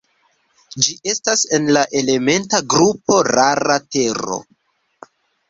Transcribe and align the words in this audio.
Ĝi 0.85 0.95
estas 1.11 1.43
en 1.57 1.67
la 1.77 1.83
elementa 1.99 2.63
grupo 2.77 3.19
"rara 3.29 3.79
tero". 3.99 4.41